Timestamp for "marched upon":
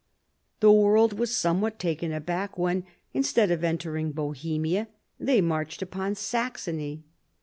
5.41-6.15